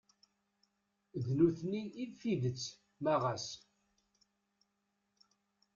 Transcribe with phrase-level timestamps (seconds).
[1.25, 2.63] D nutni i d tidett
[3.03, 3.47] ma ɣas.